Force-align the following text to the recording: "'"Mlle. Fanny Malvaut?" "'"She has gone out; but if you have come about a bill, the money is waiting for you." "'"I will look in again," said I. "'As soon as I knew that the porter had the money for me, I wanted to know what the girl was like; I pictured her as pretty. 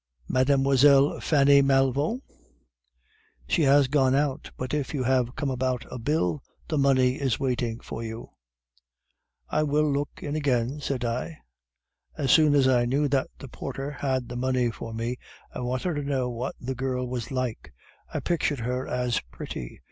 "'"Mlle. 0.27 1.19
Fanny 1.21 1.61
Malvaut?" 1.61 2.21
"'"She 3.47 3.61
has 3.61 3.87
gone 3.87 4.15
out; 4.15 4.49
but 4.57 4.73
if 4.73 4.95
you 4.95 5.03
have 5.03 5.35
come 5.35 5.51
about 5.51 5.85
a 5.91 5.99
bill, 5.99 6.41
the 6.67 6.77
money 6.79 7.17
is 7.21 7.39
waiting 7.39 7.79
for 7.79 8.01
you." 8.03 8.31
"'"I 9.51 9.61
will 9.61 9.93
look 9.93 10.09
in 10.23 10.35
again," 10.35 10.79
said 10.81 11.05
I. 11.05 11.37
"'As 12.17 12.31
soon 12.31 12.55
as 12.55 12.67
I 12.67 12.85
knew 12.85 13.07
that 13.09 13.27
the 13.37 13.47
porter 13.47 13.91
had 13.91 14.27
the 14.27 14.35
money 14.35 14.71
for 14.71 14.91
me, 14.91 15.17
I 15.53 15.59
wanted 15.59 15.93
to 15.93 16.01
know 16.01 16.31
what 16.31 16.55
the 16.59 16.73
girl 16.73 17.07
was 17.07 17.29
like; 17.29 17.71
I 18.11 18.21
pictured 18.21 18.61
her 18.61 18.87
as 18.87 19.19
pretty. 19.31 19.79